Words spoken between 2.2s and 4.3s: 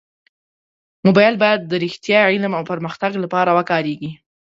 علم او پرمختګ لپاره وکارېږي.